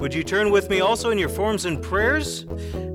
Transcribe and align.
Would 0.00 0.14
you 0.14 0.24
turn 0.24 0.50
with 0.50 0.70
me 0.70 0.80
also 0.80 1.10
in 1.10 1.18
your 1.18 1.28
forms 1.28 1.66
and 1.66 1.82
prayers 1.82 2.46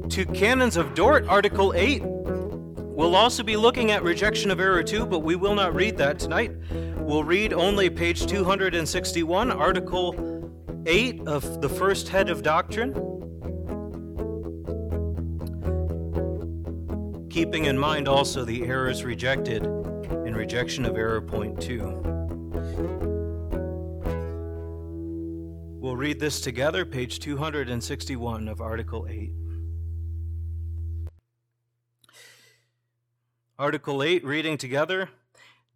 to 0.10 0.26
Canons 0.34 0.76
of 0.76 0.96
Dort, 0.96 1.28
Article 1.28 1.72
8? 1.76 2.02
We'll 2.04 3.16
also 3.16 3.44
be 3.44 3.56
looking 3.56 3.92
at 3.92 4.02
rejection 4.02 4.50
of 4.50 4.60
error 4.60 4.82
2, 4.82 5.06
but 5.06 5.20
we 5.20 5.36
will 5.36 5.54
not 5.54 5.76
read 5.76 5.98
that 5.98 6.18
tonight. 6.18 6.52
We'll 6.98 7.24
read 7.24 7.54
only 7.54 7.92
page 7.92 8.26
261, 8.26 9.52
Article 9.52 10.52
8 10.88 11.28
of 11.28 11.62
the 11.62 11.70
first 11.70 12.10
head 12.10 12.28
of 12.28 12.42
doctrine. 12.42 12.94
Keeping 17.30 17.66
in 17.66 17.78
mind 17.78 18.08
also 18.08 18.44
the 18.44 18.64
errors 18.64 19.04
rejected 19.04 19.64
in 19.64 20.34
rejection 20.36 20.86
of 20.86 20.98
error 20.98 21.22
point 21.22 21.62
2. 21.62 22.25
We'll 25.96 26.02
read 26.02 26.20
this 26.20 26.42
together, 26.42 26.84
page 26.84 27.20
261 27.20 28.50
of 28.50 28.60
Article 28.60 29.08
8. 29.10 29.32
Article 33.58 34.04
8, 34.04 34.26
reading 34.26 34.58
together. 34.58 35.08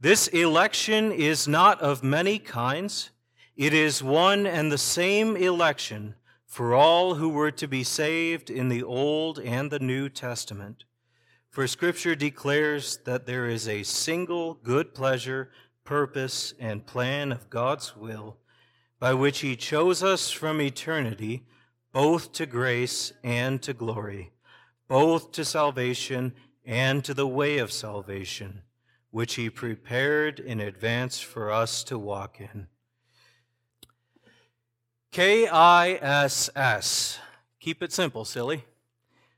This 0.01 0.27
election 0.27 1.13
is 1.13 1.47
not 1.47 1.79
of 1.79 2.03
many 2.03 2.37
kinds. 2.37 3.11
It 3.55 3.73
is 3.73 4.03
one 4.03 4.45
and 4.45 4.69
the 4.69 4.77
same 4.77 5.37
election 5.37 6.15
for 6.45 6.75
all 6.75 7.15
who 7.15 7.29
were 7.29 7.51
to 7.51 7.67
be 7.69 7.85
saved 7.85 8.49
in 8.49 8.67
the 8.67 8.83
Old 8.83 9.39
and 9.39 9.71
the 9.71 9.79
New 9.79 10.09
Testament. 10.09 10.83
For 11.49 11.65
Scripture 11.65 12.15
declares 12.15 12.97
that 13.05 13.25
there 13.25 13.45
is 13.45 13.69
a 13.69 13.83
single 13.83 14.55
good 14.55 14.93
pleasure, 14.93 15.51
purpose, 15.85 16.53
and 16.59 16.85
plan 16.85 17.31
of 17.31 17.49
God's 17.49 17.95
will 17.95 18.35
by 18.99 19.13
which 19.13 19.39
he 19.39 19.55
chose 19.55 20.03
us 20.03 20.29
from 20.29 20.61
eternity, 20.61 21.45
both 21.91 22.33
to 22.33 22.45
grace 22.45 23.13
and 23.23 23.61
to 23.61 23.73
glory, 23.73 24.31
both 24.87 25.31
to 25.31 25.45
salvation 25.45 26.33
and 26.65 27.03
to 27.05 27.13
the 27.13 27.27
way 27.27 27.57
of 27.57 27.71
salvation, 27.71 28.61
which 29.11 29.35
he 29.35 29.49
prepared 29.49 30.39
in 30.39 30.59
advance 30.59 31.19
for 31.19 31.51
us 31.51 31.83
to 31.83 31.97
walk 31.97 32.39
in. 32.39 32.67
K 35.11 35.47
I 35.47 35.93
S 35.93 36.49
S. 36.55 37.19
Keep 37.59 37.81
it 37.81 37.91
simple, 37.91 38.25
silly. 38.25 38.65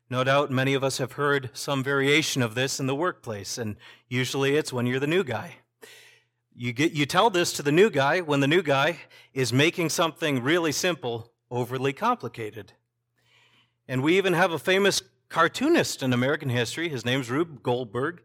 No 0.10 0.26
doubt 0.26 0.52
many 0.52 0.74
of 0.74 0.84
us 0.84 0.98
have 0.98 1.14
heard 1.14 1.52
some 1.54 1.82
variation 1.82 2.42
of 2.42 2.54
this 2.54 2.82
in 2.82 2.88
the 2.88 2.96
workplace, 2.96 3.58
and 3.58 3.78
usually 4.10 4.58
it's 4.58 4.74
when 4.74 4.86
you're 4.86 5.00
the 5.00 5.08
new 5.08 5.24
guy. 5.24 5.60
You, 6.62 6.74
get, 6.74 6.92
you 6.92 7.08
tell 7.08 7.32
this 7.32 7.54
to 7.54 7.64
the 7.64 7.72
new 7.72 7.90
guy 7.90 8.22
when 8.22 8.40
the 8.40 8.48
new 8.48 8.62
guy 8.62 9.00
is 9.34 9.52
making 9.52 9.90
something 9.90 10.44
really 10.44 10.72
simple 10.72 11.32
overly 11.50 11.92
complicated. 11.92 12.74
And 13.88 14.04
we 14.04 14.16
even 14.20 14.34
have 14.34 14.52
a 14.52 14.60
famous 14.60 15.02
cartoonist 15.28 16.04
in 16.04 16.14
American 16.14 16.50
history. 16.50 16.88
His 16.88 17.04
name's 17.04 17.32
Rube 17.32 17.64
Goldberg. 17.64 18.22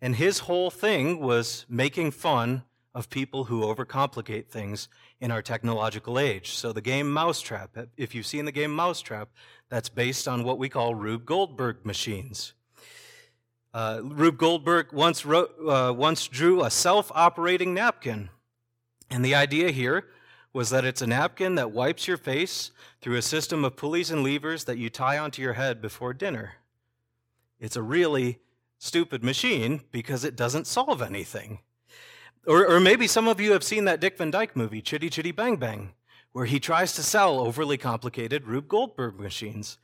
And 0.00 0.16
his 0.16 0.38
whole 0.38 0.70
thing 0.70 1.20
was 1.20 1.66
making 1.68 2.12
fun 2.12 2.62
of 2.94 3.10
people 3.10 3.44
who 3.44 3.60
overcomplicate 3.60 4.48
things 4.48 4.88
in 5.20 5.30
our 5.30 5.42
technological 5.42 6.18
age. 6.18 6.52
So 6.52 6.72
the 6.72 6.80
game 6.80 7.12
Mousetrap, 7.12 7.76
if 7.98 8.14
you've 8.14 8.24
seen 8.24 8.46
the 8.46 8.50
game 8.52 8.74
Mousetrap, 8.74 9.28
that's 9.68 9.90
based 9.90 10.26
on 10.26 10.42
what 10.42 10.56
we 10.56 10.70
call 10.70 10.94
Rube 10.94 11.26
Goldberg 11.26 11.84
machines. 11.84 12.54
Uh, 13.74 13.98
Rube 14.04 14.38
Goldberg 14.38 14.92
once, 14.92 15.26
wrote, 15.26 15.52
uh, 15.68 15.92
once 15.92 16.28
drew 16.28 16.62
a 16.62 16.70
self 16.70 17.10
operating 17.12 17.74
napkin. 17.74 18.30
And 19.10 19.24
the 19.24 19.34
idea 19.34 19.72
here 19.72 20.06
was 20.52 20.70
that 20.70 20.84
it's 20.84 21.02
a 21.02 21.08
napkin 21.08 21.56
that 21.56 21.72
wipes 21.72 22.06
your 22.06 22.16
face 22.16 22.70
through 23.02 23.16
a 23.16 23.22
system 23.22 23.64
of 23.64 23.74
pulleys 23.74 24.12
and 24.12 24.22
levers 24.22 24.64
that 24.64 24.78
you 24.78 24.88
tie 24.88 25.18
onto 25.18 25.42
your 25.42 25.54
head 25.54 25.82
before 25.82 26.14
dinner. 26.14 26.52
It's 27.58 27.74
a 27.74 27.82
really 27.82 28.38
stupid 28.78 29.24
machine 29.24 29.80
because 29.90 30.24
it 30.24 30.36
doesn't 30.36 30.68
solve 30.68 31.02
anything. 31.02 31.58
Or, 32.46 32.64
or 32.66 32.78
maybe 32.78 33.08
some 33.08 33.26
of 33.26 33.40
you 33.40 33.52
have 33.52 33.64
seen 33.64 33.86
that 33.86 34.00
Dick 34.00 34.18
Van 34.18 34.30
Dyke 34.30 34.54
movie, 34.54 34.82
Chitty 34.82 35.10
Chitty 35.10 35.32
Bang 35.32 35.56
Bang, 35.56 35.94
where 36.30 36.46
he 36.46 36.60
tries 36.60 36.92
to 36.94 37.02
sell 37.02 37.40
overly 37.40 37.78
complicated 37.78 38.46
Rube 38.46 38.68
Goldberg 38.68 39.18
machines 39.18 39.78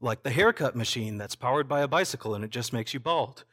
like 0.00 0.22
the 0.22 0.30
haircut 0.30 0.76
machine 0.76 1.18
that's 1.18 1.34
powered 1.34 1.68
by 1.68 1.80
a 1.80 1.88
bicycle 1.88 2.34
and 2.34 2.44
it 2.44 2.50
just 2.50 2.72
makes 2.72 2.92
you 2.94 3.00
bald. 3.00 3.44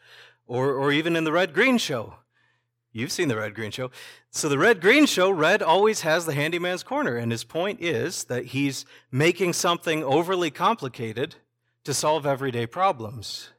Or, 0.45 0.73
or 0.73 0.91
even 0.91 1.15
in 1.15 1.23
the 1.23 1.31
Red 1.31 1.53
Green 1.53 1.77
Show. 1.77 2.15
You've 2.91 3.11
seen 3.11 3.27
the 3.27 3.37
Red 3.37 3.55
Green 3.55 3.71
Show. 3.71 3.89
So, 4.29 4.47
the 4.47 4.57
Red 4.57 4.79
Green 4.79 5.07
Show, 5.07 5.31
Red 5.31 5.63
always 5.63 6.01
has 6.01 6.25
the 6.25 6.33
handyman's 6.33 6.83
corner. 6.83 7.15
And 7.15 7.31
his 7.31 7.43
point 7.43 7.81
is 7.81 8.25
that 8.25 8.47
he's 8.47 8.85
making 9.11 9.53
something 9.53 10.03
overly 10.03 10.51
complicated 10.51 11.35
to 11.85 11.93
solve 11.93 12.25
everyday 12.25 12.67
problems. 12.67 13.49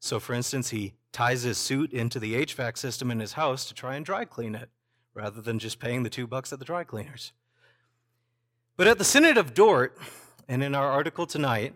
So, 0.00 0.18
for 0.18 0.34
instance, 0.34 0.70
he 0.70 0.94
ties 1.12 1.42
his 1.42 1.58
suit 1.58 1.92
into 1.92 2.18
the 2.18 2.34
HVAC 2.44 2.76
system 2.76 3.10
in 3.10 3.20
his 3.20 3.34
house 3.34 3.64
to 3.66 3.74
try 3.74 3.94
and 3.94 4.04
dry 4.04 4.24
clean 4.24 4.54
it, 4.54 4.68
rather 5.14 5.40
than 5.40 5.58
just 5.58 5.78
paying 5.78 6.02
the 6.02 6.10
two 6.10 6.26
bucks 6.26 6.52
at 6.52 6.58
the 6.58 6.64
dry 6.64 6.82
cleaners. 6.82 7.32
But 8.76 8.88
at 8.88 8.98
the 8.98 9.04
Synod 9.04 9.38
of 9.38 9.54
Dort, 9.54 9.96
and 10.48 10.62
in 10.62 10.74
our 10.74 10.90
article 10.90 11.26
tonight, 11.26 11.74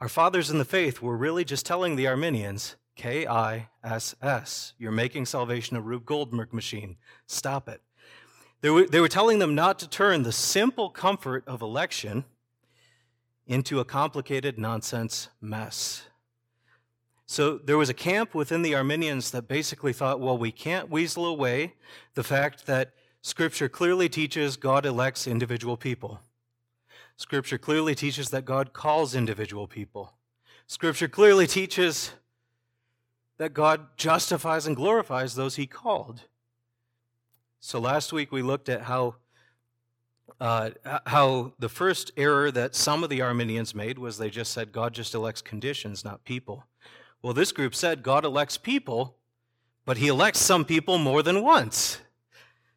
our 0.00 0.08
fathers 0.08 0.50
in 0.50 0.58
the 0.58 0.64
faith 0.64 1.02
were 1.02 1.16
really 1.16 1.44
just 1.44 1.66
telling 1.66 1.96
the 1.96 2.06
Arminians, 2.06 2.76
K 2.94 3.26
I 3.26 3.68
S 3.82 4.14
S, 4.20 4.74
you're 4.78 4.92
making 4.92 5.26
salvation 5.26 5.76
a 5.76 5.80
Rube 5.80 6.04
Goldberg 6.04 6.52
machine. 6.52 6.96
Stop 7.26 7.68
it. 7.68 7.80
They 8.60 8.70
were, 8.70 8.86
they 8.86 9.00
were 9.00 9.08
telling 9.08 9.38
them 9.38 9.54
not 9.54 9.78
to 9.78 9.88
turn 9.88 10.24
the 10.24 10.32
simple 10.32 10.90
comfort 10.90 11.44
of 11.46 11.62
election 11.62 12.24
into 13.46 13.80
a 13.80 13.84
complicated 13.84 14.58
nonsense 14.58 15.28
mess. 15.40 16.04
So 17.26 17.58
there 17.58 17.78
was 17.78 17.88
a 17.88 17.94
camp 17.94 18.34
within 18.34 18.62
the 18.62 18.74
Arminians 18.74 19.30
that 19.30 19.48
basically 19.48 19.92
thought, 19.92 20.18
well, 20.18 20.36
we 20.36 20.50
can't 20.50 20.90
weasel 20.90 21.26
away 21.26 21.74
the 22.14 22.24
fact 22.24 22.66
that 22.66 22.92
Scripture 23.20 23.68
clearly 23.68 24.08
teaches 24.08 24.56
God 24.56 24.86
elects 24.86 25.26
individual 25.26 25.76
people. 25.76 26.20
Scripture 27.18 27.58
clearly 27.58 27.96
teaches 27.96 28.30
that 28.30 28.44
God 28.44 28.72
calls 28.72 29.12
individual 29.12 29.66
people. 29.66 30.14
Scripture 30.68 31.08
clearly 31.08 31.48
teaches 31.48 32.12
that 33.38 33.52
God 33.52 33.88
justifies 33.96 34.68
and 34.68 34.76
glorifies 34.76 35.34
those 35.34 35.56
he 35.56 35.66
called. 35.66 36.22
So 37.58 37.80
last 37.80 38.12
week 38.12 38.30
we 38.30 38.40
looked 38.40 38.68
at 38.68 38.82
how 38.82 39.16
uh, 40.40 40.70
how 41.06 41.54
the 41.58 41.68
first 41.68 42.12
error 42.16 42.52
that 42.52 42.76
some 42.76 43.02
of 43.02 43.10
the 43.10 43.20
Arminians 43.20 43.74
made 43.74 43.98
was 43.98 44.18
they 44.18 44.30
just 44.30 44.52
said 44.52 44.70
God 44.70 44.94
just 44.94 45.12
elects 45.12 45.42
conditions, 45.42 46.04
not 46.04 46.24
people. 46.24 46.66
Well, 47.20 47.32
this 47.32 47.50
group 47.50 47.74
said 47.74 48.04
God 48.04 48.24
elects 48.24 48.56
people, 48.56 49.16
but 49.84 49.96
he 49.96 50.06
elects 50.06 50.38
some 50.38 50.64
people 50.64 50.98
more 50.98 51.24
than 51.24 51.42
once. 51.42 51.98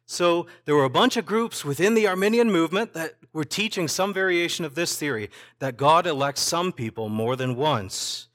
So 0.06 0.46
there 0.64 0.74
were 0.74 0.84
a 0.84 0.90
bunch 0.90 1.16
of 1.16 1.26
groups 1.26 1.64
within 1.64 1.94
the 1.94 2.06
Arminian 2.06 2.50
movement 2.50 2.92
that 2.94 3.14
were 3.32 3.44
teaching 3.44 3.88
some 3.88 4.12
variation 4.12 4.64
of 4.64 4.74
this 4.74 4.96
theory 4.96 5.30
that 5.58 5.76
God 5.76 6.06
elects 6.06 6.42
some 6.42 6.72
people 6.72 7.08
more 7.08 7.36
than 7.36 7.56
once, 7.56 8.28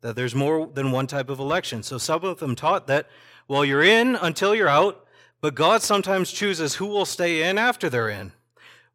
that 0.00 0.14
there's 0.14 0.34
more 0.34 0.66
than 0.66 0.92
one 0.92 1.06
type 1.06 1.28
of 1.28 1.40
election. 1.40 1.82
So 1.82 1.98
some 1.98 2.24
of 2.24 2.38
them 2.38 2.54
taught 2.54 2.86
that, 2.86 3.08
well, 3.48 3.64
you're 3.64 3.82
in 3.82 4.16
until 4.16 4.54
you're 4.54 4.68
out, 4.68 5.06
but 5.40 5.54
God 5.54 5.82
sometimes 5.82 6.30
chooses 6.30 6.76
who 6.76 6.86
will 6.86 7.06
stay 7.06 7.48
in 7.48 7.58
after 7.58 7.88
they're 7.88 8.08
in. 8.08 8.32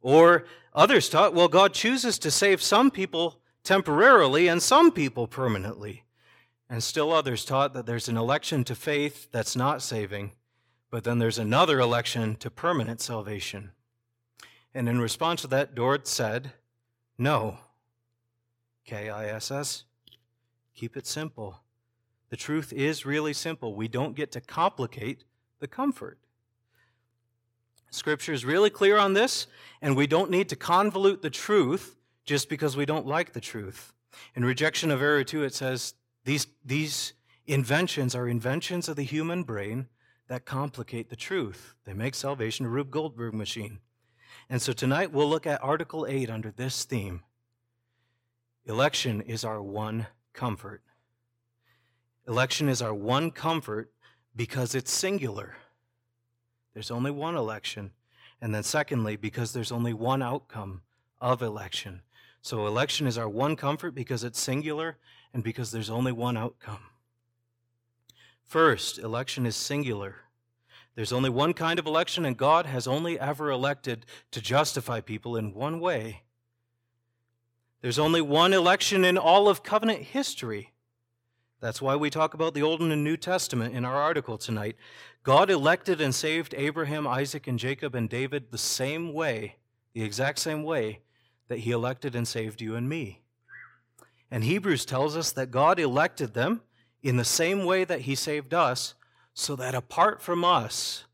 Or 0.02 0.46
others 0.74 1.10
taught, 1.10 1.34
well, 1.34 1.48
God 1.48 1.74
chooses 1.74 2.20
to 2.20 2.32
save 2.32 2.62
some 2.62 2.92
people 2.92 3.40
temporarily 3.64 4.48
and 4.48 4.62
some 4.62 4.92
people 4.92 5.28
permanently. 5.28 6.04
And 6.70 6.84
still 6.84 7.12
others 7.12 7.46
taught 7.46 7.74
that 7.74 7.86
there's 7.86 8.08
an 8.08 8.18
election 8.18 8.64
to 8.66 8.76
faith 8.76 9.30
that's 9.32 9.56
not 9.56 9.82
saving 9.82 10.32
but 10.94 11.04
then 11.04 11.18
there's 11.18 11.40
another 11.40 11.80
election 11.80 12.36
to 12.36 12.52
permanent 12.52 13.02
salvation. 13.02 13.72
And 14.76 14.88
in 14.88 15.02
response 15.02 15.42
to 15.42 15.48
that, 15.48 15.74
Dort 15.74 16.08
said, 16.08 16.54
No. 17.18 17.58
K 18.86 19.10
I 19.10 19.26
S 19.26 19.50
S. 19.50 19.86
Keep 20.76 20.96
it 20.96 21.08
simple. 21.08 21.64
The 22.30 22.38
truth 22.38 22.72
is 22.72 23.08
really 23.08 23.34
simple. 23.34 23.74
We 23.74 23.88
don't 23.88 24.16
get 24.16 24.32
to 24.34 24.42
complicate 24.42 25.24
the 25.60 25.68
comfort. 25.68 26.20
Scripture 27.90 28.34
is 28.34 28.46
really 28.46 28.70
clear 28.70 29.00
on 29.00 29.14
this, 29.14 29.48
and 29.82 29.98
we 29.98 30.06
don't 30.06 30.30
need 30.30 30.48
to 30.50 30.56
convolute 30.56 31.24
the 31.24 31.32
truth 31.32 31.96
just 32.24 32.50
because 32.50 32.78
we 32.78 32.86
don't 32.86 33.08
like 33.08 33.34
the 33.34 33.42
truth. 33.42 33.94
In 34.36 34.46
rejection 34.46 34.92
of 34.92 35.02
error, 35.02 35.24
two, 35.24 35.44
it 35.44 35.56
says 35.56 35.96
these, 36.24 36.46
these 36.64 37.14
inventions 37.48 38.14
are 38.14 38.28
inventions 38.28 38.88
of 38.88 38.96
the 38.96 39.02
human 39.02 39.42
brain 39.42 39.88
that 40.34 40.46
complicate 40.46 41.12
the 41.12 41.16
truth. 41.16 41.76
They 41.86 41.94
make 41.94 42.16
salvation 42.16 42.66
a 42.66 42.70
Rube 42.70 42.90
Goldberg 42.90 43.36
machine. 43.36 43.78
And 44.50 44.60
so 44.60 44.74
tonight 44.74 45.12
we'll 45.12 45.30
look 45.30 45.46
at 45.46 45.64
Article 45.64 46.08
8 46.10 46.28
under 46.28 46.50
this 46.50 46.86
theme 46.86 47.22
Election 48.66 49.22
is 49.22 49.46
our 49.46 49.62
one 49.62 50.08
comfort. 50.34 50.82
Election 52.28 52.68
is 52.68 52.82
our 52.82 52.96
one 52.96 53.30
comfort 53.30 53.92
because 54.36 54.74
it's 54.74 54.92
singular. 54.92 55.56
There's 56.74 56.90
only 56.90 57.12
one 57.12 57.36
election. 57.36 57.92
And 58.42 58.56
then, 58.56 58.64
secondly, 58.64 59.16
because 59.16 59.54
there's 59.54 59.72
only 59.72 59.94
one 59.94 60.24
outcome 60.24 60.82
of 61.22 61.44
election. 61.44 62.02
So 62.42 62.66
election 62.66 63.06
is 63.06 63.20
our 63.20 63.30
one 63.30 63.56
comfort 63.56 63.94
because 63.94 64.24
it's 64.24 64.40
singular 64.40 64.98
and 65.32 65.44
because 65.44 65.70
there's 65.70 65.92
only 65.92 66.12
one 66.12 66.38
outcome. 66.38 66.80
First, 68.44 69.00
election 69.00 69.46
is 69.46 69.56
singular. 69.56 70.23
There's 70.96 71.14
only 71.14 71.30
one 71.30 71.54
kind 71.54 71.80
of 71.80 71.88
election, 71.88 72.26
and 72.26 72.38
God 72.38 72.66
has 72.66 72.88
only 72.88 73.20
ever 73.20 73.50
elected 73.50 74.06
to 74.32 74.42
justify 74.42 75.02
people 75.02 75.36
in 75.36 75.54
one 75.54 75.80
way. 75.80 76.22
There's 77.82 78.00
only 78.00 78.22
one 78.22 78.54
election 78.54 79.04
in 79.04 79.18
all 79.18 79.50
of 79.50 79.64
covenant 79.64 80.02
history. 80.02 80.72
That's 81.60 81.82
why 81.82 81.96
we 81.96 82.10
talk 82.10 82.34
about 82.34 82.54
the 82.54 82.62
Old 82.62 82.82
and 82.82 83.04
New 83.04 83.18
Testament 83.18 83.76
in 83.76 83.86
our 83.86 83.96
article 83.96 84.38
tonight. 84.38 84.76
God 85.24 85.50
elected 85.50 86.00
and 86.00 86.14
saved 86.14 86.54
Abraham, 86.58 87.08
Isaac, 87.08 87.48
and 87.48 87.58
Jacob 87.58 87.96
and 87.96 88.10
David 88.10 88.52
the 88.52 88.58
same 88.58 89.14
way, 89.14 89.56
the 89.94 90.04
exact 90.04 90.40
same 90.40 90.64
way 90.64 91.00
that 91.48 91.60
he 91.60 91.72
elected 91.72 92.16
and 92.16 92.28
saved 92.28 92.62
you 92.62 92.76
and 92.76 92.88
me. 92.88 93.22
And 94.30 94.44
Hebrews 94.44 94.86
tells 94.86 95.16
us 95.16 95.32
that 95.32 95.52
God 95.52 95.80
elected 95.80 96.34
them 96.34 96.62
in 97.02 97.18
the 97.18 97.26
same 97.26 97.66
way 97.66 97.84
that 97.84 98.02
he 98.02 98.16
saved 98.16 98.54
us, 98.54 98.94
so 99.34 99.56
that 99.56 99.76
apart 99.76 100.22
from 100.22 100.44
us, 100.44 101.06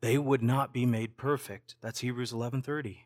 they 0.00 0.18
would 0.18 0.42
not 0.42 0.72
be 0.72 0.86
made 0.86 1.16
perfect. 1.16 1.74
That's 1.80 2.00
Hebrews 2.00 2.32
11:30. 2.32 3.04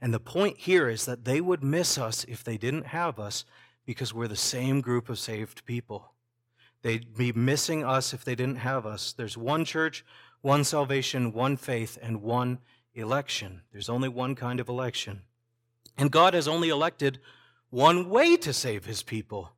And 0.00 0.12
the 0.12 0.20
point 0.20 0.58
here 0.58 0.88
is 0.88 1.04
that 1.06 1.24
they 1.24 1.40
would 1.40 1.62
miss 1.62 1.96
us 1.98 2.24
if 2.24 2.44
they 2.44 2.58
didn't 2.58 2.86
have 2.86 3.18
us 3.18 3.44
because 3.84 4.12
we're 4.12 4.28
the 4.28 4.36
same 4.36 4.80
group 4.80 5.08
of 5.08 5.18
saved 5.18 5.64
people. 5.64 6.12
They'd 6.82 7.16
be 7.16 7.32
missing 7.32 7.84
us 7.84 8.12
if 8.12 8.24
they 8.24 8.34
didn't 8.34 8.56
have 8.56 8.84
us. 8.84 9.12
There's 9.12 9.36
one 9.36 9.64
church, 9.64 10.04
one 10.40 10.64
salvation, 10.64 11.32
one 11.32 11.56
faith, 11.56 11.98
and 12.02 12.22
one 12.22 12.58
election. 12.94 13.62
There's 13.72 13.88
only 13.88 14.08
one 14.08 14.34
kind 14.34 14.60
of 14.60 14.68
election. 14.68 15.22
And 15.96 16.10
God 16.10 16.34
has 16.34 16.46
only 16.46 16.68
elected 16.68 17.20
one 17.70 18.08
way 18.08 18.36
to 18.36 18.52
save 18.52 18.84
his 18.84 19.02
people. 19.02 19.52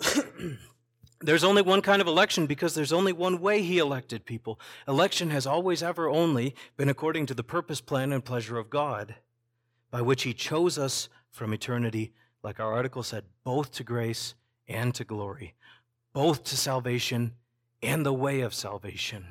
there's 1.20 1.44
only 1.44 1.62
one 1.62 1.82
kind 1.82 2.02
of 2.02 2.08
election 2.08 2.46
because 2.46 2.74
there's 2.74 2.92
only 2.92 3.12
one 3.12 3.40
way 3.40 3.62
he 3.62 3.78
elected 3.78 4.24
people. 4.26 4.60
Election 4.86 5.30
has 5.30 5.46
always, 5.46 5.82
ever, 5.82 6.08
only 6.08 6.54
been 6.76 6.88
according 6.88 7.26
to 7.26 7.34
the 7.34 7.42
purpose, 7.42 7.80
plan, 7.80 8.12
and 8.12 8.24
pleasure 8.24 8.58
of 8.58 8.70
God, 8.70 9.14
by 9.90 10.02
which 10.02 10.24
he 10.24 10.34
chose 10.34 10.78
us 10.78 11.08
from 11.30 11.52
eternity, 11.52 12.12
like 12.42 12.60
our 12.60 12.72
article 12.72 13.02
said, 13.02 13.24
both 13.44 13.72
to 13.72 13.84
grace 13.84 14.34
and 14.68 14.94
to 14.94 15.04
glory, 15.04 15.54
both 16.12 16.44
to 16.44 16.56
salvation 16.56 17.32
and 17.82 18.04
the 18.04 18.12
way 18.12 18.40
of 18.40 18.54
salvation. 18.54 19.26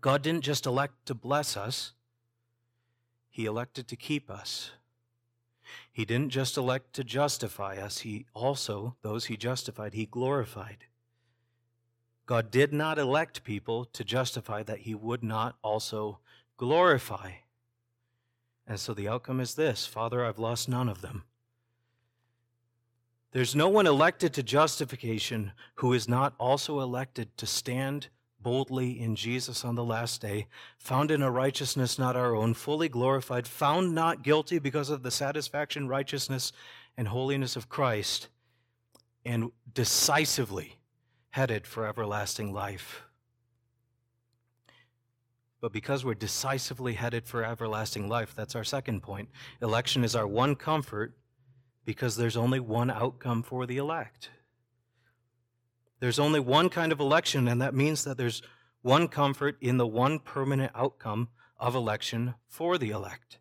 God 0.00 0.22
didn't 0.22 0.42
just 0.42 0.66
elect 0.66 1.06
to 1.06 1.14
bless 1.14 1.56
us, 1.56 1.92
he 3.30 3.46
elected 3.46 3.88
to 3.88 3.96
keep 3.96 4.30
us. 4.30 4.72
He 5.92 6.04
didn't 6.06 6.30
just 6.30 6.56
elect 6.56 6.94
to 6.94 7.04
justify 7.04 7.76
us, 7.76 7.98
he 7.98 8.24
also, 8.32 8.96
those 9.02 9.26
he 9.26 9.36
justified, 9.36 9.92
he 9.92 10.06
glorified. 10.06 10.86
God 12.24 12.50
did 12.50 12.72
not 12.72 12.98
elect 12.98 13.44
people 13.44 13.84
to 13.86 14.02
justify 14.02 14.62
that 14.62 14.80
he 14.80 14.94
would 14.94 15.22
not 15.22 15.56
also 15.62 16.18
glorify. 16.56 17.32
And 18.66 18.80
so 18.80 18.94
the 18.94 19.08
outcome 19.08 19.40
is 19.40 19.54
this 19.54 19.84
Father, 19.86 20.24
I've 20.24 20.38
lost 20.38 20.68
none 20.68 20.88
of 20.88 21.02
them. 21.02 21.24
There's 23.32 23.54
no 23.54 23.68
one 23.68 23.86
elected 23.86 24.32
to 24.34 24.42
justification 24.42 25.52
who 25.76 25.92
is 25.92 26.08
not 26.08 26.34
also 26.38 26.80
elected 26.80 27.36
to 27.38 27.46
stand 27.46 28.08
boldly 28.42 29.00
in 29.00 29.16
Jesus 29.16 29.64
on 29.64 29.74
the 29.74 29.84
last 29.84 30.20
day, 30.20 30.46
found 30.78 31.10
in 31.10 31.22
a 31.22 31.30
righteousness 31.30 31.98
not 31.98 32.16
our 32.16 32.34
own, 32.34 32.54
fully 32.54 32.88
glorified, 32.88 33.46
found 33.46 33.94
not 33.94 34.22
guilty 34.22 34.58
because 34.58 34.90
of 34.90 35.02
the 35.02 35.10
satisfaction, 35.10 35.88
righteousness, 35.88 36.52
and 36.96 37.08
holiness 37.08 37.56
of 37.56 37.68
Christ, 37.68 38.28
and 39.24 39.50
decisively 39.72 40.78
headed 41.30 41.66
for 41.66 41.86
everlasting 41.86 42.52
life. 42.52 43.02
But 45.60 45.72
because 45.72 46.04
we're 46.04 46.14
decisively 46.14 46.94
headed 46.94 47.26
for 47.26 47.44
everlasting 47.44 48.08
life, 48.08 48.34
that's 48.34 48.56
our 48.56 48.64
second 48.64 49.02
point. 49.02 49.28
Election 49.62 50.02
is 50.02 50.16
our 50.16 50.26
one 50.26 50.56
comfort 50.56 51.14
because 51.84 52.16
there's 52.16 52.36
only 52.36 52.58
one 52.58 52.90
outcome 52.90 53.42
for 53.42 53.64
the 53.64 53.76
elect. 53.76 54.30
There's 56.02 56.18
only 56.18 56.40
one 56.40 56.68
kind 56.68 56.90
of 56.90 56.98
election, 56.98 57.46
and 57.46 57.62
that 57.62 57.76
means 57.76 58.02
that 58.02 58.16
there's 58.16 58.42
one 58.80 59.06
comfort 59.06 59.56
in 59.60 59.76
the 59.76 59.86
one 59.86 60.18
permanent 60.18 60.72
outcome 60.74 61.28
of 61.60 61.76
election 61.76 62.34
for 62.48 62.76
the 62.76 62.90
elect. 62.90 63.38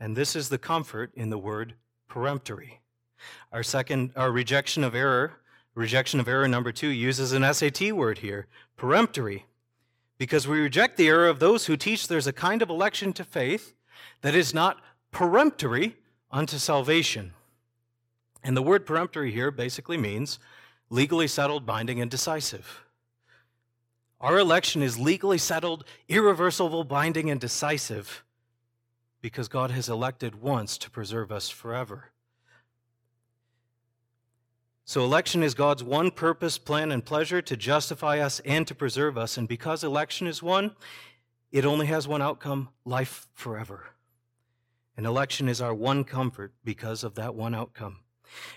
And 0.00 0.16
this 0.16 0.34
is 0.34 0.48
the 0.48 0.56
comfort 0.56 1.12
in 1.14 1.28
the 1.28 1.36
word 1.36 1.74
peremptory. 2.08 2.80
Our 3.52 3.62
second, 3.62 4.12
our 4.16 4.32
rejection 4.32 4.82
of 4.82 4.94
error, 4.94 5.34
rejection 5.74 6.18
of 6.18 6.26
error 6.26 6.48
number 6.48 6.72
two 6.72 6.88
uses 6.88 7.34
an 7.34 7.42
SAT 7.52 7.92
word 7.92 8.20
here, 8.20 8.46
peremptory, 8.78 9.44
because 10.16 10.48
we 10.48 10.60
reject 10.60 10.96
the 10.96 11.08
error 11.08 11.28
of 11.28 11.40
those 11.40 11.66
who 11.66 11.76
teach 11.76 12.08
there's 12.08 12.26
a 12.26 12.32
kind 12.32 12.62
of 12.62 12.70
election 12.70 13.12
to 13.12 13.22
faith 13.22 13.74
that 14.22 14.34
is 14.34 14.54
not 14.54 14.80
peremptory 15.10 15.96
unto 16.30 16.56
salvation. 16.56 17.34
And 18.42 18.56
the 18.56 18.62
word 18.62 18.86
peremptory 18.86 19.30
here 19.30 19.50
basically 19.50 19.98
means 19.98 20.38
legally 20.90 21.28
settled, 21.28 21.64
binding, 21.64 22.00
and 22.00 22.10
decisive. 22.10 22.84
Our 24.20 24.38
election 24.38 24.82
is 24.82 24.98
legally 24.98 25.38
settled, 25.38 25.84
irreversible, 26.08 26.84
binding, 26.84 27.30
and 27.30 27.40
decisive 27.40 28.22
because 29.22 29.48
God 29.48 29.70
has 29.70 29.88
elected 29.88 30.42
once 30.42 30.76
to 30.78 30.90
preserve 30.90 31.32
us 31.32 31.48
forever. 31.48 32.10
So, 34.84 35.04
election 35.04 35.42
is 35.42 35.54
God's 35.54 35.84
one 35.84 36.10
purpose, 36.10 36.58
plan, 36.58 36.90
and 36.90 37.04
pleasure 37.04 37.40
to 37.40 37.56
justify 37.56 38.18
us 38.18 38.40
and 38.40 38.66
to 38.66 38.74
preserve 38.74 39.16
us. 39.16 39.38
And 39.38 39.46
because 39.46 39.84
election 39.84 40.26
is 40.26 40.42
one, 40.42 40.72
it 41.52 41.64
only 41.64 41.86
has 41.86 42.08
one 42.08 42.20
outcome 42.20 42.70
life 42.84 43.28
forever. 43.32 43.86
And 44.96 45.06
election 45.06 45.48
is 45.48 45.60
our 45.60 45.72
one 45.72 46.02
comfort 46.04 46.52
because 46.64 47.04
of 47.04 47.14
that 47.14 47.34
one 47.34 47.54
outcome. 47.54 47.98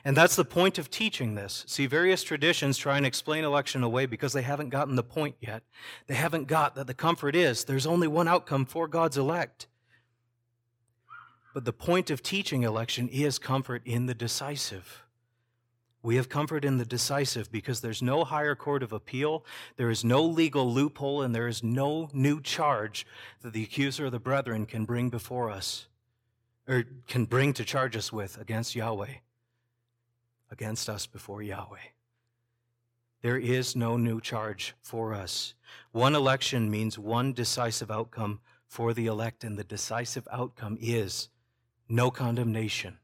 And 0.06 0.16
that's 0.18 0.36
the 0.36 0.46
point 0.46 0.78
of 0.78 0.90
teaching 0.90 1.36
this. 1.36 1.64
See, 1.68 1.86
various 1.86 2.24
traditions 2.24 2.78
try 2.78 2.98
and 2.98 3.06
explain 3.06 3.44
election 3.44 3.84
away 3.84 4.06
because 4.06 4.34
they 4.34 4.42
haven't 4.42 4.70
gotten 4.70 4.96
the 4.96 5.04
point 5.04 5.36
yet. 5.40 5.64
They 6.08 6.16
haven't 6.16 6.48
got 6.48 6.76
that 6.76 6.88
the 6.88 6.94
comfort 6.94 7.36
is 7.36 7.64
there's 7.64 7.88
only 7.88 8.08
one 8.08 8.28
outcome 8.28 8.66
for 8.66 8.88
God's 8.88 9.18
elect. 9.18 9.68
But 11.54 11.66
the 11.66 11.74
point 11.74 12.10
of 12.10 12.24
teaching 12.24 12.64
election 12.64 13.08
is 13.10 13.40
comfort 13.40 13.84
in 13.86 14.08
the 14.08 14.16
decisive. 14.16 15.04
We 16.02 16.18
have 16.18 16.28
comfort 16.28 16.66
in 16.66 16.80
the 16.80 16.86
decisive 16.86 17.50
because 17.50 17.80
there's 17.80 18.02
no 18.02 18.26
higher 18.26 18.56
court 18.56 18.84
of 18.84 18.92
appeal, 18.92 19.46
there 19.78 19.90
is 19.90 20.04
no 20.04 20.22
legal 20.22 20.70
loophole, 20.70 21.22
and 21.22 21.34
there 21.34 21.48
is 21.48 21.64
no 21.64 22.10
new 22.12 22.42
charge 22.42 23.08
that 23.42 23.54
the 23.54 23.64
accuser 23.64 24.08
of 24.08 24.12
the 24.12 24.20
brethren 24.20 24.66
can 24.66 24.84
bring 24.84 25.10
before 25.10 25.50
us, 25.50 25.88
or 26.68 26.84
can 27.08 27.24
bring 27.24 27.54
to 27.54 27.64
charge 27.64 27.96
us 27.96 28.12
with 28.12 28.38
against 28.38 28.76
Yahweh 28.76 29.14
against 30.54 30.88
us 30.88 31.06
before 31.06 31.42
Yahweh. 31.42 31.90
There 33.22 33.38
is 33.38 33.76
no 33.76 33.98
new 33.98 34.22
charge 34.22 34.76
for 34.82 35.14
us. 35.14 35.54
One 35.92 36.16
election 36.16 36.70
means 36.72 36.98
one 36.98 37.34
decisive 37.34 37.92
outcome 37.92 38.40
for 38.68 38.94
the 38.94 39.08
elect, 39.08 39.44
and 39.44 39.58
the 39.58 39.64
decisive 39.64 40.28
outcome 40.32 40.78
is 40.80 41.30
no 41.90 42.12
condemnation. 42.12 43.00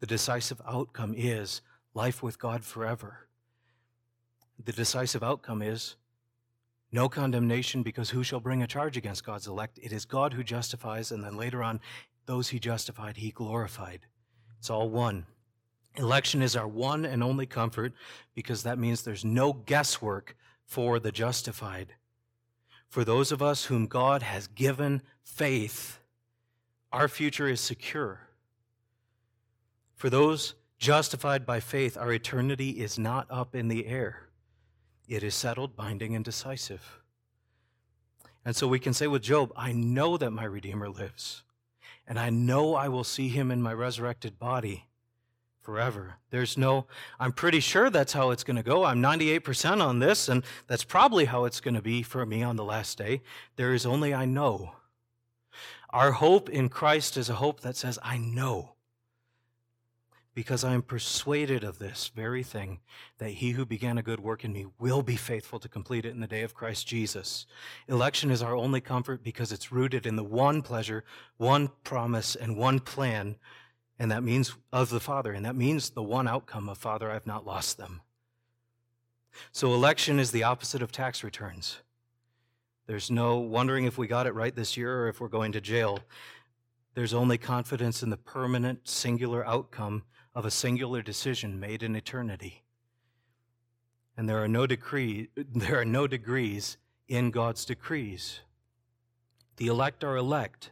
The 0.00 0.06
decisive 0.06 0.60
outcome 0.66 1.14
is 1.16 1.62
life 1.94 2.22
with 2.22 2.38
God 2.38 2.64
forever. 2.64 3.28
The 4.62 4.72
decisive 4.72 5.22
outcome 5.22 5.62
is 5.62 5.96
no 6.90 7.08
condemnation 7.08 7.82
because 7.82 8.10
who 8.10 8.24
shall 8.24 8.40
bring 8.40 8.62
a 8.62 8.66
charge 8.66 8.96
against 8.96 9.24
God's 9.24 9.46
elect? 9.46 9.78
It 9.82 9.92
is 9.92 10.04
God 10.04 10.32
who 10.32 10.42
justifies, 10.42 11.12
and 11.12 11.22
then 11.22 11.36
later 11.36 11.62
on, 11.62 11.80
those 12.26 12.48
he 12.48 12.58
justified, 12.58 13.16
he 13.16 13.30
glorified. 13.30 14.06
It's 14.58 14.70
all 14.70 14.88
one. 14.88 15.26
Election 15.98 16.42
is 16.42 16.54
our 16.54 16.68
one 16.68 17.04
and 17.04 17.24
only 17.24 17.44
comfort 17.44 17.92
because 18.34 18.62
that 18.62 18.78
means 18.78 19.02
there's 19.02 19.24
no 19.24 19.52
guesswork 19.52 20.36
for 20.64 21.00
the 21.00 21.10
justified. 21.10 21.94
For 22.88 23.04
those 23.04 23.32
of 23.32 23.42
us 23.42 23.64
whom 23.64 23.86
God 23.86 24.22
has 24.22 24.46
given 24.46 25.02
faith, 25.22 25.98
our 26.92 27.08
future 27.08 27.48
is 27.48 27.60
secure. 27.60 28.20
For 29.96 30.08
those 30.08 30.54
justified 30.78 31.44
by 31.44 31.58
faith, 31.58 31.96
our 31.96 32.12
eternity 32.12 32.70
is 32.70 32.98
not 32.98 33.26
up 33.28 33.54
in 33.54 33.66
the 33.66 33.86
air. 33.86 34.28
It 35.08 35.24
is 35.24 35.34
settled, 35.34 35.74
binding, 35.74 36.14
and 36.14 36.24
decisive. 36.24 37.00
And 38.44 38.54
so 38.54 38.68
we 38.68 38.78
can 38.78 38.94
say 38.94 39.08
with 39.08 39.22
Job, 39.22 39.52
I 39.56 39.72
know 39.72 40.16
that 40.16 40.30
my 40.30 40.44
Redeemer 40.44 40.88
lives, 40.88 41.42
and 42.06 42.18
I 42.18 42.30
know 42.30 42.76
I 42.76 42.88
will 42.88 43.04
see 43.04 43.28
him 43.28 43.50
in 43.50 43.60
my 43.60 43.72
resurrected 43.72 44.38
body 44.38 44.87
forever. 45.68 46.14
There's 46.30 46.56
no, 46.56 46.86
I'm 47.20 47.32
pretty 47.32 47.60
sure 47.60 47.90
that's 47.90 48.14
how 48.14 48.30
it's 48.30 48.42
going 48.42 48.56
to 48.56 48.62
go. 48.62 48.86
I'm 48.86 49.02
98% 49.02 49.82
on 49.84 49.98
this, 49.98 50.30
and 50.30 50.42
that's 50.66 50.82
probably 50.82 51.26
how 51.26 51.44
it's 51.44 51.60
going 51.60 51.74
to 51.74 51.82
be 51.82 52.02
for 52.02 52.24
me 52.24 52.42
on 52.42 52.56
the 52.56 52.64
last 52.64 52.96
day. 52.96 53.20
There 53.56 53.74
is 53.74 53.84
only 53.84 54.14
I 54.14 54.24
know. 54.24 54.72
Our 55.90 56.12
hope 56.12 56.48
in 56.48 56.70
Christ 56.70 57.18
is 57.18 57.28
a 57.28 57.34
hope 57.34 57.60
that 57.60 57.76
says, 57.76 57.98
I 58.02 58.16
know 58.16 58.76
because 60.38 60.62
I 60.62 60.72
am 60.72 60.82
persuaded 60.82 61.64
of 61.64 61.80
this 61.80 62.12
very 62.14 62.44
thing, 62.44 62.78
that 63.18 63.32
he 63.32 63.50
who 63.50 63.66
began 63.66 63.98
a 63.98 64.02
good 64.04 64.20
work 64.20 64.44
in 64.44 64.52
me 64.52 64.66
will 64.78 65.02
be 65.02 65.16
faithful 65.16 65.58
to 65.58 65.68
complete 65.68 66.06
it 66.06 66.14
in 66.14 66.20
the 66.20 66.28
day 66.28 66.42
of 66.42 66.54
Christ 66.54 66.86
Jesus. 66.86 67.44
Election 67.88 68.30
is 68.30 68.40
our 68.40 68.54
only 68.54 68.80
comfort 68.80 69.24
because 69.24 69.50
it's 69.50 69.72
rooted 69.72 70.06
in 70.06 70.14
the 70.14 70.22
one 70.22 70.62
pleasure, 70.62 71.02
one 71.38 71.70
promise, 71.82 72.36
and 72.36 72.56
one 72.56 72.78
plan, 72.78 73.34
and 73.98 74.10
that 74.10 74.22
means 74.22 74.54
of 74.72 74.90
the 74.90 75.00
Father, 75.00 75.32
and 75.32 75.44
that 75.44 75.56
means 75.56 75.90
the 75.90 76.02
one 76.02 76.28
outcome 76.28 76.68
of 76.68 76.78
Father, 76.78 77.10
I've 77.10 77.26
not 77.26 77.46
lost 77.46 77.78
them. 77.78 78.00
So 79.52 79.74
election 79.74 80.18
is 80.18 80.30
the 80.30 80.44
opposite 80.44 80.82
of 80.82 80.92
tax 80.92 81.24
returns. 81.24 81.78
There's 82.86 83.10
no 83.10 83.38
wondering 83.38 83.84
if 83.84 83.98
we 83.98 84.06
got 84.06 84.26
it 84.26 84.34
right 84.34 84.54
this 84.54 84.76
year 84.76 85.04
or 85.04 85.08
if 85.08 85.20
we're 85.20 85.28
going 85.28 85.52
to 85.52 85.60
jail. 85.60 86.00
There's 86.94 87.14
only 87.14 87.38
confidence 87.38 88.02
in 88.02 88.10
the 88.10 88.16
permanent, 88.16 88.88
singular 88.88 89.46
outcome 89.46 90.04
of 90.34 90.44
a 90.44 90.50
singular 90.50 91.02
decision 91.02 91.60
made 91.60 91.82
in 91.82 91.94
eternity. 91.94 92.62
And 94.16 94.28
there 94.28 94.42
are 94.42 94.48
no 94.48 94.66
decree, 94.66 95.28
there 95.36 95.80
are 95.80 95.84
no 95.84 96.06
degrees 96.06 96.78
in 97.08 97.30
God's 97.30 97.64
decrees. 97.64 98.40
The 99.56 99.66
elect 99.66 100.02
are 100.04 100.16
elect. 100.16 100.70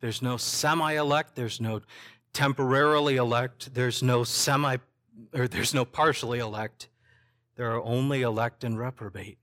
There's 0.00 0.22
no 0.22 0.36
semi-elect, 0.36 1.34
there's 1.36 1.60
no 1.60 1.80
temporarily 2.32 3.16
elect, 3.16 3.74
there's 3.74 4.02
no 4.02 4.24
semi 4.24 4.78
or 5.34 5.46
there's 5.46 5.74
no 5.74 5.84
partially 5.84 6.38
elect. 6.38 6.88
There 7.56 7.70
are 7.72 7.82
only 7.82 8.22
elect 8.22 8.64
and 8.64 8.78
reprobate. 8.78 9.38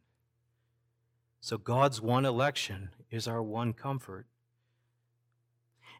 So 1.39 1.57
God's 1.57 2.01
one 2.01 2.25
election 2.25 2.89
is 3.11 3.27
our 3.27 3.43
one 3.43 3.73
comfort. 3.73 4.25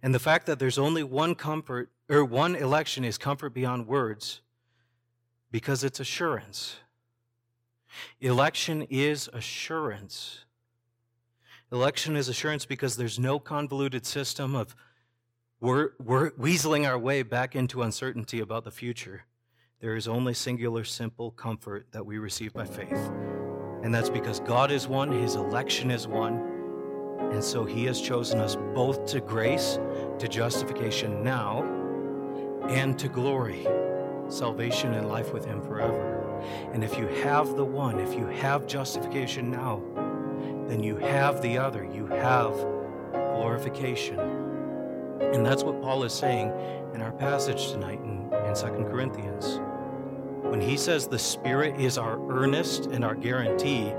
And 0.01 0.13
the 0.13 0.19
fact 0.19 0.45
that 0.47 0.59
there's 0.59 0.77
only 0.77 1.03
one 1.03 1.35
comfort 1.35 1.89
or 2.09 2.25
one 2.25 2.55
election 2.55 3.03
is 3.03 3.17
comfort 3.17 3.53
beyond 3.53 3.87
words 3.87 4.41
because 5.51 5.83
it's 5.83 5.99
assurance. 5.99 6.77
Election 8.19 8.83
is 8.89 9.29
assurance. 9.33 10.45
Election 11.71 12.15
is 12.15 12.29
assurance 12.29 12.65
because 12.65 12.95
there's 12.95 13.19
no 13.19 13.39
convoluted 13.39 14.05
system 14.05 14.55
of 14.55 14.73
we're, 15.59 15.91
we're 15.99 16.31
weaseling 16.31 16.87
our 16.87 16.97
way 16.97 17.23
back 17.23 17.55
into 17.55 17.81
uncertainty 17.81 18.39
about 18.39 18.63
the 18.63 18.71
future. 18.71 19.23
There 19.81 19.95
is 19.95 20.07
only 20.07 20.33
singular, 20.33 20.85
simple 20.85 21.31
comfort 21.31 21.87
that 21.91 22.05
we 22.05 22.19
receive 22.19 22.53
by 22.53 22.65
faith. 22.65 23.11
And 23.83 23.93
that's 23.93 24.09
because 24.09 24.39
God 24.39 24.71
is 24.71 24.87
one, 24.87 25.11
His 25.11 25.35
election 25.35 25.91
is 25.91 26.07
one, 26.07 26.35
and 27.31 27.43
so 27.43 27.65
He 27.65 27.83
has 27.85 27.99
chosen 27.99 28.39
us 28.39 28.55
both 28.73 29.05
to 29.07 29.19
grace, 29.19 29.77
to 30.19 30.27
justification 30.27 31.21
now, 31.21 31.63
and 32.69 32.97
to 32.97 33.09
glory, 33.09 33.67
salvation 34.29 34.93
and 34.93 35.09
life 35.09 35.33
with 35.33 35.45
Him 35.45 35.61
forever. 35.61 36.39
And 36.71 36.81
if 36.83 36.97
you 36.97 37.07
have 37.23 37.57
the 37.57 37.65
one, 37.65 37.99
if 37.99 38.13
you 38.13 38.25
have 38.27 38.67
justification 38.67 39.51
now, 39.51 39.81
then 40.69 40.83
you 40.83 40.97
have 40.97 41.41
the 41.41 41.57
other. 41.57 41.83
You 41.83 42.07
have 42.07 42.53
glorification. 43.13 44.19
And 45.21 45.45
that's 45.45 45.63
what 45.63 45.81
Paul 45.81 46.03
is 46.03 46.13
saying 46.13 46.51
in 46.93 47.01
our 47.01 47.11
passage 47.11 47.71
tonight 47.71 47.99
in, 47.99 48.31
in 48.45 48.53
2 48.55 48.89
Corinthians. 48.89 49.59
When 50.43 50.61
he 50.61 50.77
says 50.77 51.07
the 51.07 51.19
Spirit 51.19 51.79
is 51.79 51.97
our 51.97 52.19
earnest 52.31 52.87
and 52.87 53.03
our 53.03 53.15
guarantee, 53.15 53.89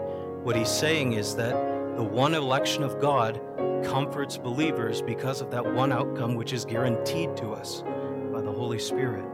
what 0.42 0.56
he's 0.56 0.70
saying 0.70 1.12
is 1.12 1.34
that 1.36 1.52
the 1.96 2.02
one 2.02 2.34
election 2.34 2.82
of 2.82 3.00
God 3.00 3.40
comforts 3.84 4.36
believers 4.38 5.02
because 5.02 5.40
of 5.40 5.50
that 5.50 5.74
one 5.74 5.92
outcome 5.92 6.34
which 6.34 6.52
is 6.52 6.64
guaranteed 6.64 7.36
to 7.36 7.50
us 7.50 7.82
by 8.32 8.40
the 8.40 8.52
Holy 8.52 8.78
Spirit. 8.78 9.24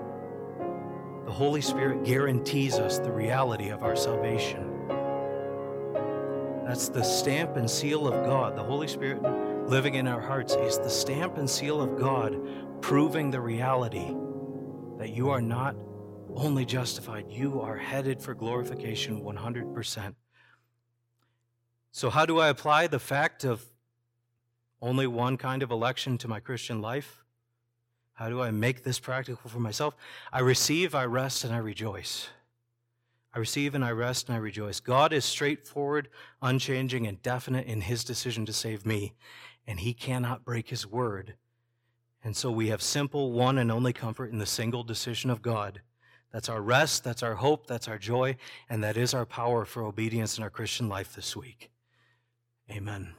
The 1.24 1.32
Holy 1.32 1.60
Spirit 1.60 2.04
guarantees 2.04 2.74
us 2.78 2.98
the 2.98 3.12
reality 3.12 3.68
of 3.68 3.82
our 3.82 3.96
salvation. 3.96 4.73
That's 6.64 6.88
the 6.88 7.02
stamp 7.02 7.56
and 7.56 7.70
seal 7.70 8.08
of 8.08 8.24
God. 8.24 8.56
The 8.56 8.62
Holy 8.62 8.88
Spirit 8.88 9.22
living 9.68 9.96
in 9.96 10.08
our 10.08 10.20
hearts 10.20 10.54
is 10.54 10.78
the 10.78 10.88
stamp 10.88 11.36
and 11.36 11.48
seal 11.48 11.80
of 11.80 11.98
God, 11.98 12.40
proving 12.80 13.30
the 13.30 13.40
reality 13.40 14.14
that 14.98 15.10
you 15.10 15.28
are 15.28 15.42
not 15.42 15.76
only 16.34 16.64
justified, 16.64 17.26
you 17.30 17.60
are 17.60 17.76
headed 17.76 18.20
for 18.20 18.34
glorification 18.34 19.22
100%. 19.22 20.14
So, 21.92 22.10
how 22.10 22.26
do 22.26 22.38
I 22.40 22.48
apply 22.48 22.86
the 22.86 22.98
fact 22.98 23.44
of 23.44 23.64
only 24.80 25.06
one 25.06 25.36
kind 25.36 25.62
of 25.62 25.70
election 25.70 26.18
to 26.18 26.28
my 26.28 26.40
Christian 26.40 26.80
life? 26.80 27.24
How 28.14 28.28
do 28.28 28.40
I 28.40 28.50
make 28.50 28.84
this 28.84 28.98
practical 28.98 29.50
for 29.50 29.60
myself? 29.60 29.96
I 30.32 30.40
receive, 30.40 30.94
I 30.94 31.04
rest, 31.04 31.44
and 31.44 31.54
I 31.54 31.58
rejoice. 31.58 32.28
I 33.34 33.38
receive 33.38 33.74
and 33.74 33.84
I 33.84 33.90
rest 33.90 34.28
and 34.28 34.36
I 34.36 34.38
rejoice. 34.38 34.78
God 34.78 35.12
is 35.12 35.24
straightforward, 35.24 36.08
unchanging, 36.40 37.06
and 37.06 37.20
definite 37.20 37.66
in 37.66 37.80
his 37.80 38.04
decision 38.04 38.46
to 38.46 38.52
save 38.52 38.86
me, 38.86 39.14
and 39.66 39.80
he 39.80 39.92
cannot 39.92 40.44
break 40.44 40.68
his 40.68 40.86
word. 40.86 41.34
And 42.22 42.36
so 42.36 42.50
we 42.50 42.68
have 42.68 42.80
simple, 42.80 43.32
one 43.32 43.58
and 43.58 43.72
only 43.72 43.92
comfort 43.92 44.30
in 44.30 44.38
the 44.38 44.46
single 44.46 44.84
decision 44.84 45.30
of 45.30 45.42
God. 45.42 45.80
That's 46.32 46.48
our 46.48 46.62
rest, 46.62 47.04
that's 47.04 47.22
our 47.22 47.34
hope, 47.34 47.66
that's 47.66 47.88
our 47.88 47.98
joy, 47.98 48.36
and 48.70 48.82
that 48.84 48.96
is 48.96 49.14
our 49.14 49.26
power 49.26 49.64
for 49.64 49.84
obedience 49.84 50.38
in 50.38 50.44
our 50.44 50.50
Christian 50.50 50.88
life 50.88 51.14
this 51.14 51.36
week. 51.36 51.70
Amen. 52.70 53.14